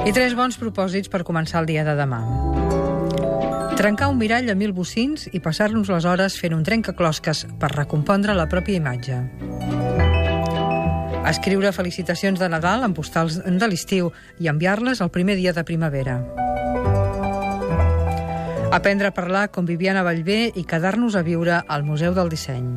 I 0.00 0.12
tres 0.16 0.32
bons 0.34 0.56
propòsits 0.58 1.10
per 1.12 1.20
començar 1.28 1.60
el 1.60 1.68
dia 1.68 1.84
de 1.86 1.92
demà. 1.94 2.20
Trencar 3.78 4.10
un 4.12 4.18
mirall 4.20 4.50
a 4.52 4.56
mil 4.58 4.72
bocins 4.76 5.28
i 5.32 5.40
passar-nos 5.44 5.88
les 5.92 6.04
hores 6.04 6.34
fent 6.40 6.52
un 6.56 6.64
trencaclosques 6.66 7.46
per 7.60 7.70
recompondre 7.72 8.34
la 8.36 8.48
pròpia 8.50 8.80
imatge. 8.80 9.20
Escriure 11.30 11.72
felicitacions 11.72 12.40
de 12.40 12.48
Nadal 12.48 12.84
en 12.84 12.96
postals 12.96 13.38
de 13.44 13.68
l'estiu 13.68 14.10
i 14.40 14.48
enviar-les 14.52 15.00
el 15.00 15.12
primer 15.14 15.36
dia 15.40 15.52
de 15.56 15.64
primavera. 15.64 16.18
Aprendre 18.70 19.08
a 19.08 19.14
parlar 19.14 19.48
com 19.50 19.66
Viviana 19.66 20.04
Vallvé 20.06 20.52
i 20.54 20.64
quedar-nos 20.64 21.16
a 21.16 21.24
viure 21.26 21.60
al 21.66 21.84
Museu 21.84 22.14
del 22.14 22.30
Disseny. 22.32 22.70